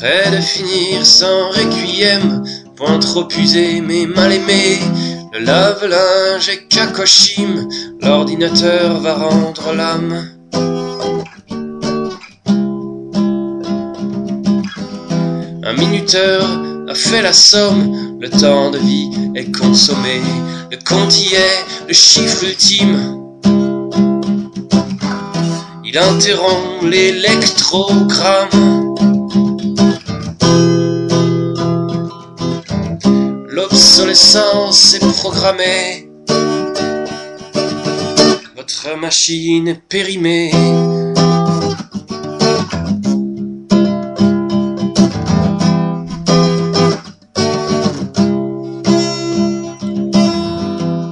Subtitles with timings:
[0.00, 2.44] Près de finir sans requiem,
[2.76, 4.78] point trop usé mais mal aimé.
[5.32, 7.68] Le lave-linge est Kakoshim,
[8.00, 10.28] l'ordinateur va rendre l'âme.
[15.64, 16.46] Un minuteur
[16.88, 20.20] a fait la somme, le temps de vie est consommé,
[20.70, 23.18] le compte y est, le chiffre ultime.
[25.84, 28.77] Il interrompt l'électrogramme.
[33.58, 36.08] L'obsolescence est programmée.
[38.56, 40.52] Votre machine est périmée.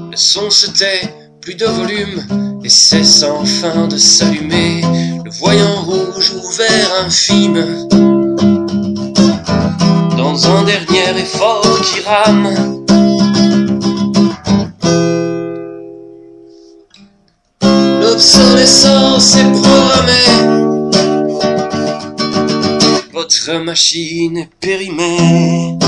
[0.08, 1.00] Le son se tait,
[1.40, 4.82] plus de volume, et c'est sans fin de s'allumer.
[5.24, 8.05] Le voyant rouge ouvert infime.
[10.44, 12.84] Un dernier effort qui rame.
[18.02, 20.32] L'obsolescence est programmée.
[23.14, 25.78] Votre machine est périmée.